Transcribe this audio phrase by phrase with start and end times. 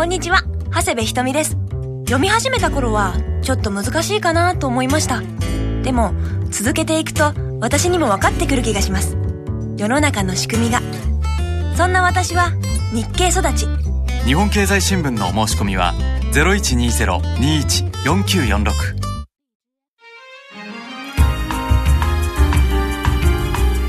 [0.00, 0.44] こんにちは。
[0.72, 1.58] 長谷部ひとみです。
[2.06, 5.20] 読み始めた頃はちょっと難しいかなと思いました。
[5.82, 6.14] でも
[6.50, 9.18] 続けていくと私にも分かってくる気がします。
[9.76, 10.80] 世の中の仕組みが。
[11.76, 12.52] そんな私は
[12.94, 13.66] 日経育ち。
[14.24, 15.92] 日本経済新聞のお申し込みは
[16.32, 18.72] 0120-21-4946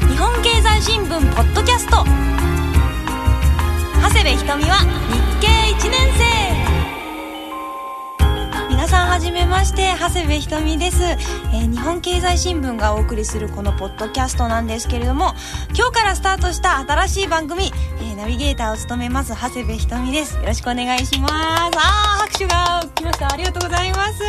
[0.09, 2.03] 日本経済新聞ポッドキャスト
[4.01, 4.79] 長谷部瞳は
[5.11, 6.30] 日経1年生
[9.21, 15.33] じめまして長谷部ひとみです、えー日本経済新聞がお送りするこのポッドキャストなんですけれども
[15.75, 20.35] 今日からスタートした新しい番組、えーナビゲーターを務めます長谷部ひとみです。
[20.35, 21.33] よろしくお願いします。
[21.33, 21.77] あー
[22.19, 23.33] 拍手が来ました。
[23.33, 24.23] ありがとうございます。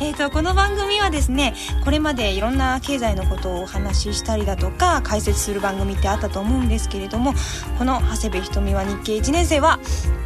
[0.00, 7.34] えっ、とこの番組はですねこれまでいろんな経済のことをお話ししたりだとか解説する番組ってあったと思うんですけれども
[7.78, 9.78] この長谷部ひとみは日経1年生は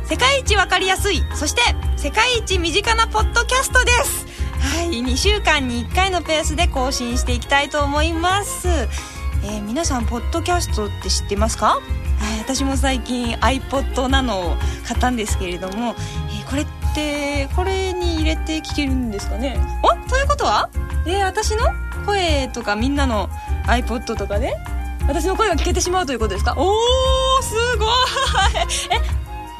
[0.05, 1.60] 世界一わかりやすいそして
[1.98, 4.20] 世界一身近なポッドキャストです。
[5.02, 11.66] はい2週間に1回のペースで更新していきたいと思います、えー皆さんポッドキャストって知ってますか？
[11.68, 11.80] は
[12.37, 15.95] い私も最近 iPod なのを買ったんですけれども、
[16.29, 19.59] えーこれってこれに入れて聞けるんですかね？
[19.82, 19.88] お？
[20.10, 20.68] ということは？
[21.07, 21.64] えー私の？
[22.04, 23.30] 声とかみんなの
[23.66, 24.54] iPod とかで？
[25.09, 26.54] 私の声が聞けてしまうということですか？
[26.59, 27.88] おーすごい！
[28.92, 29.01] え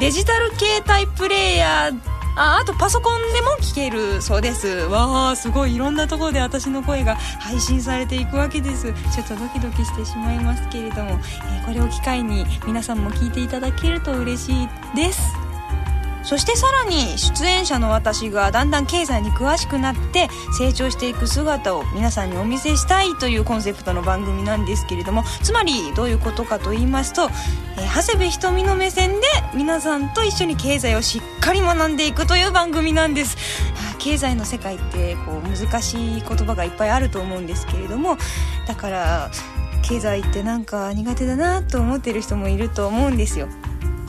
[0.01, 4.69] デジタル携帯プレイヤーああとパソコンでも聞けるそうです。
[4.69, 5.75] わあすごい。
[5.75, 8.93] いろんなところで私の声が配信されていくわけです。
[9.15, 15.50] ちょっとドキドキしてしまいますけれども、えーこれを機会に皆さんも聞いていただけると嬉しいです。
[16.23, 33.37] そしてさらに出演者の私がだんだん経済に詳しくなって成長していく姿を皆さんにお見せしたいというコンセプトの番組なんですけれどもつまりどういうことかと言いますと、えー長谷部ひとみの目線で皆さんと一緒に経済をしっかり学んでいくという番組なんです。
[33.99, 38.17] 経済の世界ってこう難しい言葉がいっぱいあると思うんですけれども
[38.67, 39.31] だから
[39.83, 43.49] 経済ってなんか苦手だなと思ってる人もいると思うんですよ。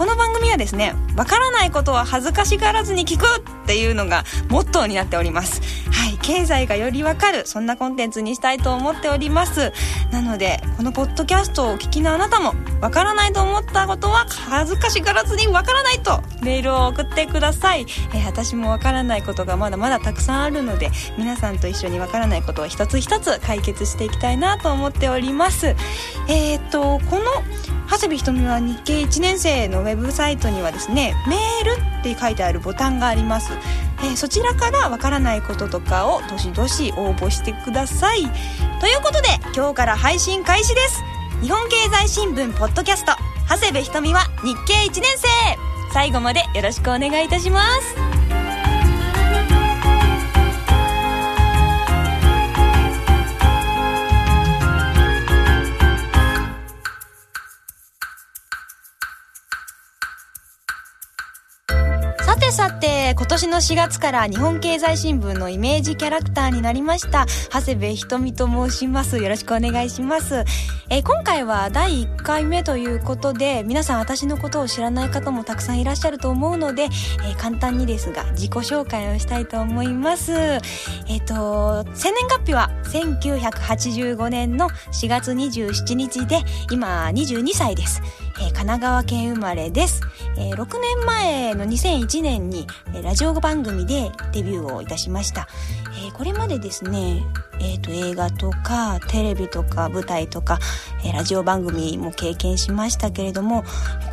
[0.02, 5.62] この番組はですねわからないことは恥ずかしがらずに聞くっていうのがモットーになっております。
[5.92, 9.72] はい経済がよりわかるそんなコンテンツにしたいと思っております。
[10.12, 17.86] なのでこのポッドキャストをお聞きのあなたもわからないと思ったことは恥ずかしがらずにわからないとメールを送ってください、
[18.16, 25.76] えー私もわからないことがまだまだたくさんあるので皆さんと一緒にわからないことを一つ一つ解決していきたいなと思っております。
[26.28, 27.26] えー、っとこの
[27.90, 33.52] 長谷部ひとみは日経1年生のウェブサイトにはですねメールって書いてあるボタンがあります、
[34.00, 38.22] えーそちらからわからないこととかをどしどし応募してください。
[38.80, 41.04] ということで今日から配信開始です。
[41.42, 43.12] 日本経済新聞ポッドキャスト
[43.48, 45.28] 長谷部ひとみは日経1年生。
[45.94, 48.21] 最後までよろしくお願いいたします。
[62.52, 69.20] さて今年の4月から日本経済新聞のイメージキャラクターになりました長谷部ひとみと申します。
[69.20, 70.44] よろしくお願いします。
[70.90, 80.34] えー今回は第1回目ということで皆さん私のことを知らない方もたくさんいらっしゃると思うので、えー簡単にですが自己紹介をしたいと思います。
[80.34, 80.58] え
[81.18, 88.02] っ、と生年月日は1985年の4月27日で今22歳です、
[88.40, 90.02] えー神奈川県生まれです、
[90.38, 95.48] えー6年前の2001年に、えーラジオ番組でデビューをいたしました、
[96.06, 97.24] えーこれまでですね
[97.64, 100.58] えー、と映画とかテレビとか舞台とか、
[101.06, 103.64] えラジオ番組も経験しましたけれども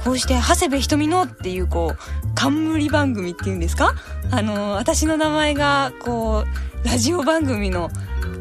[0.05, 3.95] こうして長谷部ひとみのっていうこう冠番組っていうんですか？
[4.31, 6.45] あの私の名前がこ
[6.85, 7.91] うラジオ番組の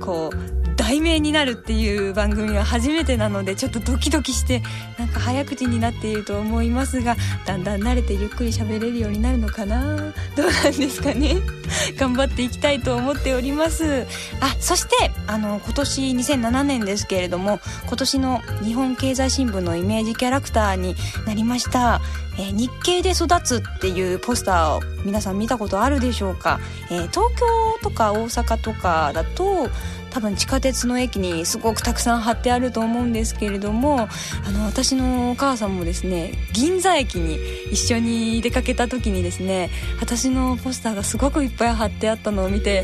[0.01, 4.61] こう題名になるっていう番組は初めてなのでちょっとドキドキして
[4.97, 7.15] なんか早口になっていると思いますが
[7.45, 10.13] だんだん慣れてゆっくり喋れるようになるのかな？
[10.35, 11.35] どうなんですかね？
[11.97, 14.05] 頑張っていきたいと思っております。
[14.39, 20.95] あそしてあの今年2007年ですけれども今年の日本経済新聞のイメージキャラクターに
[21.25, 22.01] なりました、
[22.37, 26.59] えー日経で育つっていうポスターを皆さん見たことあるでしょうか、
[26.91, 27.45] えー東京
[27.81, 29.69] とか大阪とかだと
[30.17, 34.09] 多分地下鉄の駅にすごくたくさん貼ってあると思うんですけれども
[34.45, 37.37] あの私のお母さんもですね銀座駅に
[37.71, 39.69] 一緒に出かけた時にですね
[40.01, 42.83] 私のポスターがすごくいっぱい貼ってあったのを見て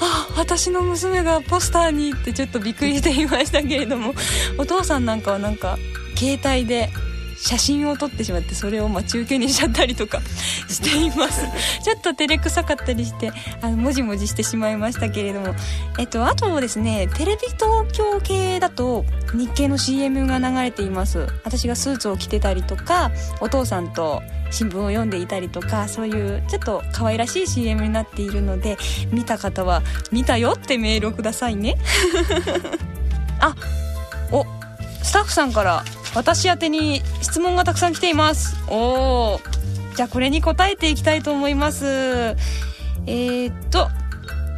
[0.00, 4.14] あ私の娘がポスターにってちょっとびっくりしていましたけれども
[4.56, 5.76] お父さんなんかはなんか
[6.16, 6.88] 携帯で
[7.44, 10.22] 写真を撮ってしまってそれを待ち受けにしちゃったりとか
[10.66, 11.44] しています。
[11.84, 15.54] ちょっと照れくさかったりしてあのもじもじしてしまいましたけれども。
[15.98, 19.04] えっとあとですねテレビ東京系だと
[19.34, 21.28] 日系の CM が流れています。
[21.44, 23.10] 私がスーツを着てたりとか
[23.40, 28.78] お父さんと新聞を読んでいたりとかそういうちょっと可愛らしい CM になっているので
[29.10, 31.76] 見た方は「見たよ」ってメールをくださいね。
[33.40, 33.54] あ
[34.30, 34.46] お
[35.02, 38.56] スタッフさんから私宛に質問がたくさん来ています。
[38.68, 39.40] おお
[39.96, 41.86] じゃあこれに答えていきたいと思います。
[41.86, 43.88] えー、っと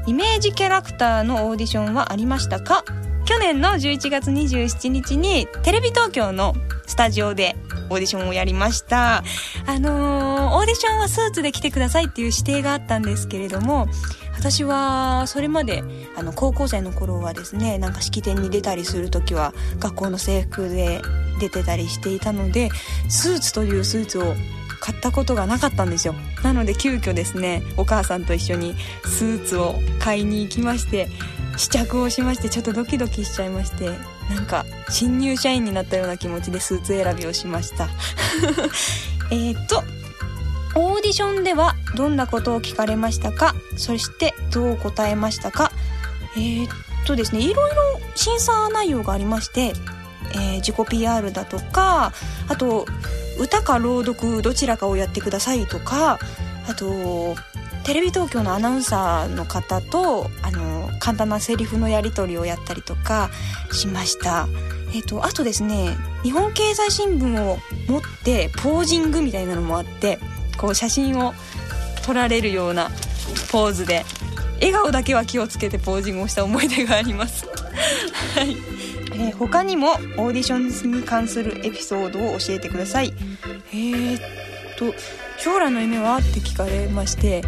[0.06, 2.84] イメージキャラクターのオーディションはありましたか？
[3.24, 6.54] 去年の11月27日にテレビ東京の
[6.86, 7.56] スタジオで
[7.90, 9.24] オーディションをやりました。
[9.66, 13.88] あのー、オーディションはスーツで来てくださいっていう指定があったんですけれども、
[14.36, 15.82] 私はそれまで
[16.16, 21.00] あの高校生の頃はですねなんか式典に出たりする時は学校の制服で
[21.40, 22.70] 出てたりしていたので
[23.08, 24.34] スーツというスーツを
[24.80, 26.14] 買ったことがなかったんですよ。
[26.44, 28.74] なので急遽ですねお母さんと一緒に
[29.04, 31.08] スーツを買いに行きまして
[31.56, 33.86] 試着をしましてちょっとドキドキしちゃいまして
[34.28, 37.88] なんか新入社員になったような気持ちでスーツ選びをしました。
[39.30, 39.82] えっと
[40.76, 43.54] オーディションではどんなことを聞かれましたか？
[43.76, 45.72] そしてどう答えましたか？
[46.36, 46.68] えー、っ
[47.06, 49.72] とですねいろいろ審査内容がありまして、
[50.34, 52.12] えー、自己 PR だとか
[52.48, 52.84] あと
[53.40, 56.18] 歌か朗読どちらかをやってくださいとか
[56.68, 57.34] あと
[57.84, 63.30] テレビ東京のアナウンサーの方とあの簡単なセリフのやり取りをやったりとか
[63.72, 64.48] しました。
[64.94, 67.58] えっ、とあとですね日本経済新聞を
[67.88, 70.18] 持ってポージングみたいなのもあって
[70.56, 71.34] こう写真を
[72.04, 72.90] 撮られるような
[73.50, 74.04] ポーズで
[74.60, 77.46] 笑顔だけは気をつけてポージングをした思い出があります。
[78.34, 78.56] はい、
[79.12, 83.12] えー、他にもオーディションに関するエピソードを教えてください。
[83.72, 84.20] えー、っ
[84.78, 84.94] と
[85.38, 86.16] 将来の夢は？
[86.16, 87.42] って聞かれまして。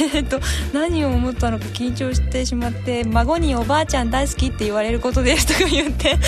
[0.14, 0.40] えっと
[0.72, 6.18] 何を思ったのか緊張してしまって孫におばあちゃん大好きって言われることですとか言って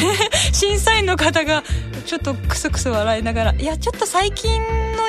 [0.52, 1.64] 審査員の方が
[2.04, 4.60] ちょっとクスクス笑いながらいやちょっと最近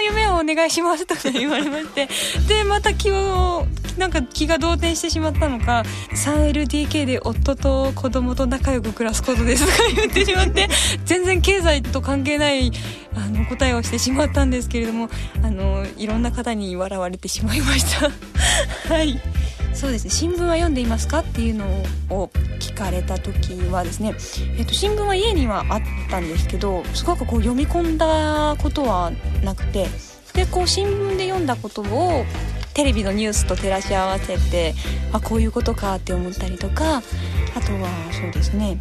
[0.04, 2.08] 夢をお願いしますとか言われまして
[2.48, 3.66] でまた気を
[3.98, 5.84] なんか気が動転してしまったのか
[6.16, 10.68] 3LDK で夫と子供と仲良く暮らすことですとか言ってしまって
[11.06, 12.72] 全然経済と関係ない
[13.16, 15.10] あの答えをしてしまったんですけれども
[15.44, 18.10] あのいろんな方に笑われてしまいました。
[18.92, 19.20] はい。
[19.74, 20.10] そうですね。
[20.12, 21.20] 新聞は読んでいますか？
[21.20, 21.66] っていうの
[22.10, 22.32] を
[22.74, 24.16] 聞かれた時はですね、
[24.58, 29.12] えっと、新聞は家にはあったんですけどすごくこう読み込んだことは
[29.44, 29.88] なくて
[30.34, 32.26] でこう新聞で読んだことを
[32.74, 34.74] テレビのニュースと照らし合わせて
[35.12, 37.02] あこういうことかって思ったりとかあ
[37.62, 38.80] とはそうですね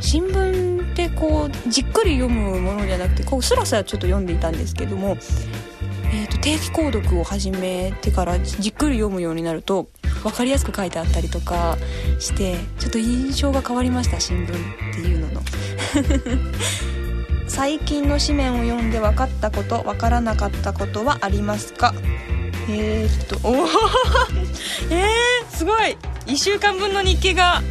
[0.00, 5.16] 新聞ってこうじっくり読むものじゃなくてこうスラスラちょっと読んでいたんですけども、
[6.12, 9.88] えーと、定期購読を始めてからじっくり読むようになると
[10.22, 11.76] 分かりやすく書いてあったりとか
[12.18, 15.42] してちょっと印象が変わりました新聞っていうのの。
[17.48, 21.92] 最近の紙面を読んで分かったこと分からなかったことはありますか？
[22.70, 23.66] えー、っとおお
[24.90, 25.96] えー、すごい。
[26.26, 27.62] 1週間分の日記が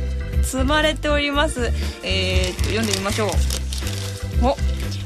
[0.44, 1.72] 積まれております。
[2.04, 4.46] えー、っと読んでみましょう。
[4.46, 4.58] お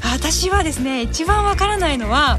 [0.01, 2.37] 私はですね一番わからないのは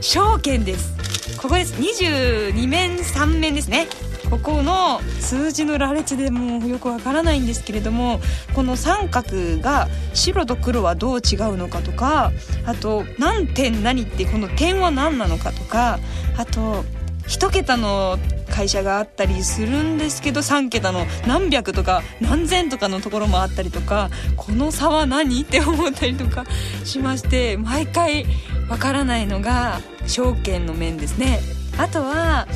[0.00, 0.92] 証券です。
[1.40, 1.74] ここです。
[1.74, 3.86] 22面3面ですね。
[4.32, 8.18] ここの数字の羅列でもうよくわからないんですけれども
[8.54, 12.32] この三角が白と黒はどう違うのかとか
[12.64, 15.98] あと何点何ってこの点は何なのかとか
[16.38, 16.82] あと
[17.28, 24.08] 1桁の会社があったりするんですけど3桁の何百とか何千とかのところもあったりとか
[24.38, 26.46] この差は何って思ったりとか
[26.84, 28.24] しまして毎回
[28.70, 31.40] わからないのが証券の面ですね。
[31.76, 32.46] あとは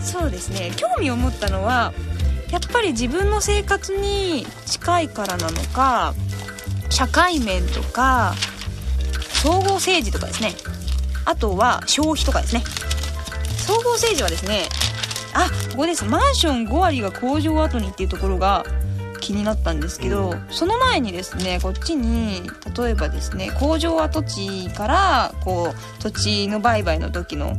[0.00, 0.72] そうですね。
[0.76, 1.92] 興味を持ったのは
[2.50, 6.14] やっぱり自分の生活に近いからなのか
[6.90, 8.34] 社会面とか
[9.42, 10.52] 総合政治とかですね。
[11.24, 12.62] あとは消費とかですね。
[13.58, 14.68] 総合政治はですね
[15.34, 16.04] あここです。
[16.04, 18.64] マンション5割が工場跡にっていうところが
[19.20, 22.42] 気になったんですけどその前にですねこっちに
[22.76, 27.56] 例えばですね工場跡地からこう土地の売買の時の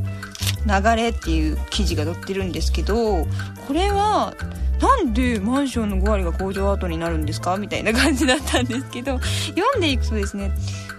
[0.65, 3.25] 流れっていう記事が載ってるんですけど
[3.67, 4.33] これは
[4.81, 10.51] なんでマンションの5割が工場跡になるんですかみたいな感じだったんですけど読んでいくとですね、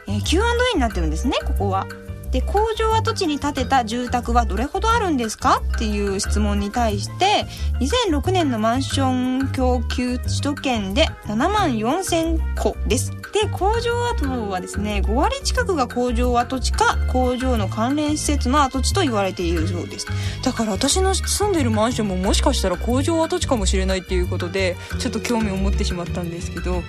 [0.07, 0.43] えー、Q&A
[0.75, 1.87] になってるんですねここは。
[2.31, 7.45] で工場跡地に建てた住宅はどれほどあるんですかっていう質問に対して
[7.81, 20.07] 2006年のマンション供給首都圏で7万4000戸ですで工場跡はですね5割近くが工場跡地か工場の関連施設の跡地と言われているそうです。
[20.43, 26.83] だから私の住んでるマンションももしかしたら工場跡地かもしれないっていうことでちょっと興味を持ってしまったんですけど。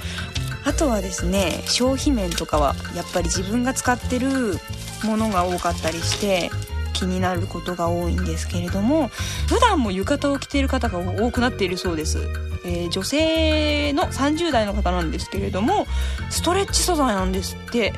[0.63, 4.59] あとはですね消費面とかはやっぱり自分が使ってる
[5.03, 6.51] ものが多かったりして
[6.93, 9.07] 気になることが多いんですけれども
[9.47, 12.27] 普段も浴衣を着ている方が多くなっているそうです、
[12.65, 15.87] えー、女性の30代の方なんですけれども
[16.29, 17.93] ストレッチ素材なんですって。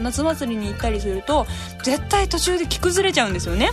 [0.00, 1.46] 夏祭りに行ったりすると
[1.82, 3.70] 絶対途中で着崩れちゃうんですよね。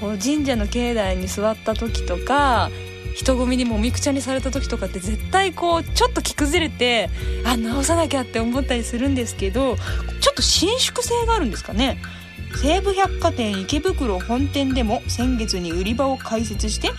[0.00, 2.70] こう神社の境内に座った時とか
[3.14, 7.10] 人混みにもみくちゃにされた時とかって絶対こうちょっと着崩れて
[7.44, 9.76] あ直さなきゃって思ったりするんですけど
[10.20, 12.00] ちょっと伸縮性があるんですかね。
[12.56, 16.90] 西武百貨店池袋本店でも先月に売り場を開設して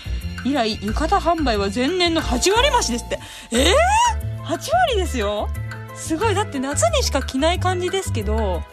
[0.44, 3.20] 以来浴衣販売は前年の8割増しですって。
[3.52, 5.50] ええー、8割ですよ？
[5.96, 6.36] すごい。
[6.36, 8.64] だって夏にしか着ない感じですけど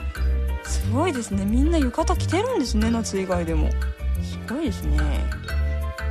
[0.64, 1.44] すごいですね。
[1.44, 3.70] みんな浴衣着てるんですね夏以外でも。
[4.22, 4.98] すごいですね。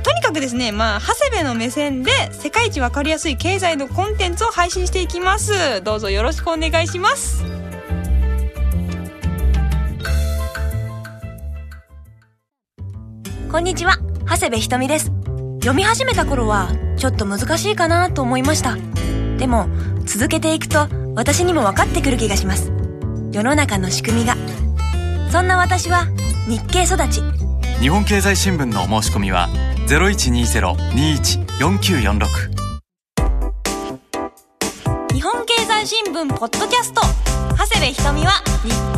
[0.02, 5.82] とにかくですねまあ長谷部の目線で世界一分かりやすい経済のコンテンツを配信していきます。
[5.82, 7.44] どうぞよろしくお願いします。
[13.50, 13.96] こんにちは、
[14.28, 15.17] 長谷部ひとみです。
[15.68, 18.78] 読み始めた頃は、ちょっと難しいかなと思いました。
[19.36, 19.68] でも、
[20.06, 22.72] 続けていくと、私にも分かってくる気がします。
[23.32, 24.34] 世の中の仕組みが。
[25.30, 26.06] そんな私は、
[26.48, 27.20] 日経育ち。
[27.82, 29.50] 日本経済新聞のお申し込みは、
[29.88, 32.26] 0120-21-4946。
[35.12, 37.02] 日本経済新聞ポッドキャスト
[37.58, 38.97] 長谷部ひとみは日経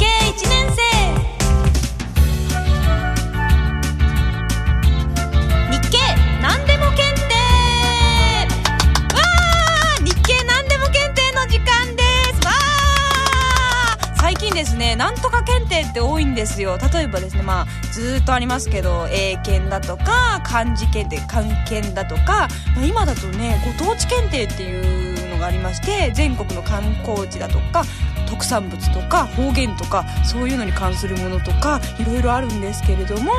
[17.92, 27.84] ずっとありますけど英検だとか漢字検定漢検だとか、ま、今だとねご当地検定っていうのがありまして全国の観光地だとか
[28.30, 33.32] 特産物とか方言とかそういうのに関するものとかいろいろあるんですけれども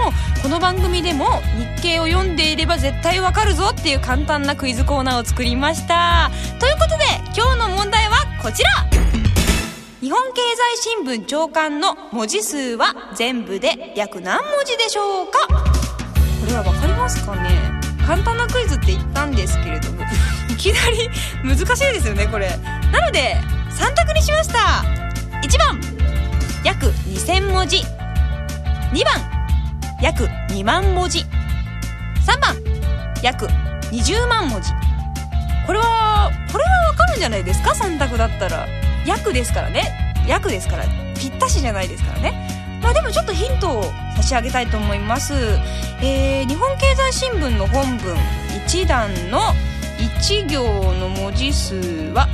[0.43, 1.41] この番組でも
[1.77, 6.29] 日経を読んでいれば絶対わかるぞっていう簡単なクイズコーナーを作りました。
[6.59, 9.00] ということで今日の問題はこちら。
[10.01, 15.47] 日本経済新聞長官の文字数は全部で約何文字でしょうか？
[15.47, 17.49] これは分かりますかね？
[18.07, 20.01] 簡単なクイズって言ったんですけれども
[20.49, 21.09] いきなり
[21.43, 22.49] 難しいですよねこれ。
[22.91, 23.37] なので
[23.77, 24.83] 3択にしました。
[25.43, 25.79] 1番
[26.63, 27.77] 約2000文字。
[28.93, 29.13] 2番
[30.01, 31.19] 約2万文字。
[32.25, 32.55] 3番
[33.21, 33.45] 約
[33.91, 34.71] 20万文字。
[35.67, 38.65] これはこれは分かるんじゃないですか？3択だったら。
[39.05, 40.13] 約ですからね。
[40.27, 40.85] 約ですから。
[41.15, 42.51] ぴったしじゃないですからね。
[42.81, 43.83] まあでもちょっとヒントを
[44.15, 45.33] 差し上げたいと思います、
[46.01, 48.15] えー、日本経済新聞の本文
[48.67, 49.53] 1段の
[50.19, 51.75] 1行の文字数
[52.13, 52.27] は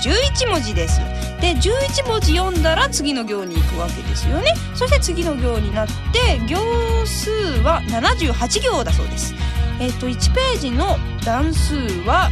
[0.00, 1.00] 1234567891011文字です。
[1.40, 4.54] で11文字読んだら次の行に行くわけですよね。
[4.74, 6.58] そして次の行になって行
[7.06, 7.30] 数
[7.62, 9.34] は78行だそうです。
[9.78, 11.76] えっ、ー、と1ページの段数
[12.06, 12.30] は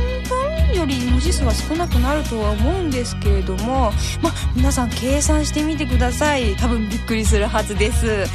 [0.68, 6.56] 分より文字数は少なくなるとは思うんですけれどもまあ皆さん計算してみてください。
[6.56, 8.26] 多分びっくりするはずです。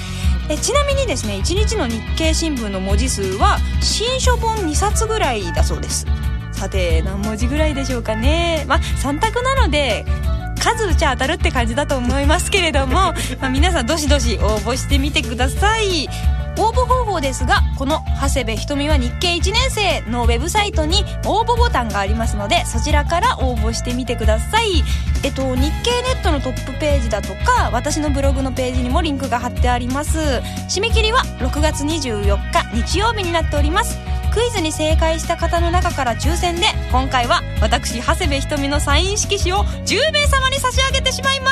[0.50, 6.06] えちなみにですね1日の日経新聞の文字数は新書本2冊ぐらいだそうです。
[6.52, 8.64] さて何文字ぐらいでしょうかね。
[8.68, 10.04] まあ3択なので
[10.62, 16.08] 数打ちゃ当たるって感じだと思いますけれども、 まあ、皆さんどしどし応募してみてください。
[16.58, 24.84] 応募方法ですがこの長谷部ひとみは日経1年生のウェブサイトに応募ボタンがありますのでそちらから応募してみてください。
[25.24, 30.18] えっと日経ネットのトップページだとか私のブログのページにもリンクが貼ってあります。
[30.68, 41.50] 締め切りは6月24日日曜日になっておりますクイズに正解した方の中から抽選で今回は私長谷部ひとみのサイン色紙を10名様に差し上げてしまいま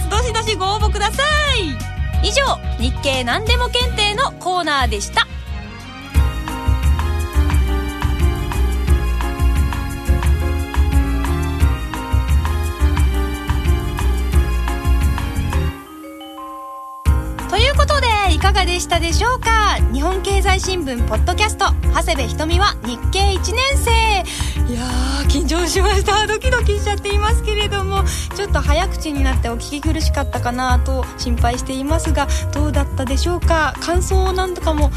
[0.00, 0.08] す。
[0.08, 1.22] どしどしご応募くださ
[1.56, 2.26] い。
[2.26, 5.26] 以上日経何でも検定のコーナーでした。
[18.52, 19.76] かがでしたでしょうか？
[19.92, 21.66] 日本経済新聞ポッドキャスト。
[21.94, 23.90] 長谷部ひとみは日経1年生。
[24.72, 26.26] いやー緊張しました。
[26.28, 28.04] ドキドキしちゃっていますけれども。
[28.36, 33.74] ちょっと早口になってお聞き苦しかったかなと心配していますがどうだったでしょうか？
[33.80, 34.90] 感想なんとかも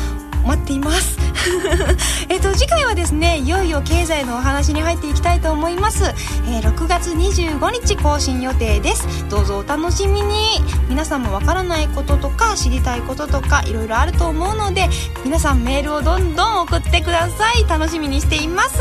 [0.46, 1.18] 待っています。
[2.30, 6.06] えっと次回はですねいよいよ経済のお話に入っていきたいと思います、
[6.48, 9.08] えー6月25日更新予定です。
[9.30, 10.62] どうぞお楽しみに。
[10.90, 14.90] 皆さんもわからないこととか知りたいこととかいろいろあると思うので
[15.24, 17.66] 皆さんメールをどんどん送ってください。
[17.68, 18.78] 楽しみにしています。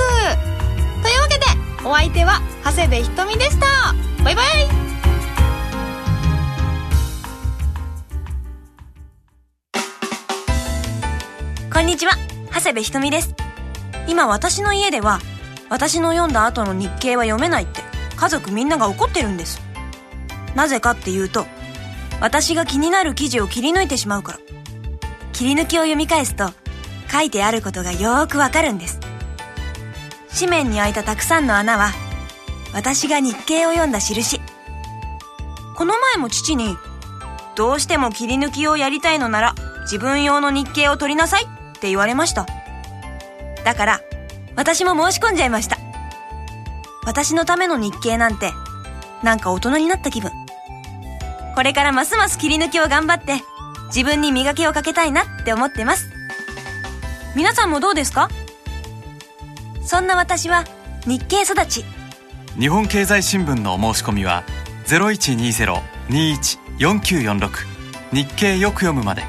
[1.02, 1.44] というわけで
[1.85, 3.66] お相手は長谷部ひとみでした。
[4.23, 4.93] バイバイ。
[11.74, 12.12] こんにちは、
[12.52, 13.34] 長谷部ひとみです。
[14.06, 15.18] 今私の家では、
[15.68, 17.80] 私の読んだ後の日経は読めないって、
[18.14, 19.60] 家族みんなが怒ってるんです。
[20.54, 21.46] なぜかっていうと、
[22.20, 24.38] 私が気になる記事を切り抜いてしまうから。
[25.32, 26.52] 切り抜きを読み返すと、
[27.10, 29.00] 書いてあることがよーくわかるんです。
[30.38, 31.90] 紙面に開いたたくさんの穴は、
[32.72, 34.40] 私が日経を読んだ印。
[35.74, 36.78] この前も父に、
[37.56, 42.46] どうしても切り抜きをやりたいのなら、自分用の日経を取りなさいって言われました。
[43.62, 44.00] だから、
[44.56, 45.76] 私も申し込んじゃいました。
[47.04, 48.52] 私のための日経なんて、
[49.22, 50.30] なんか大人になった気分。
[51.54, 53.42] これからますます切り抜きを頑張って、
[53.88, 56.08] 自分に磨きをかけたいなって思ってます。
[57.36, 58.30] 皆さんもどうですか？
[59.84, 60.64] そんな私は、
[61.04, 61.84] 日経育ち。
[62.58, 64.42] 日本経済新聞のお申し込みは
[64.86, 67.50] 0120-21-4946
[68.12, 69.22] 日経よく読むまで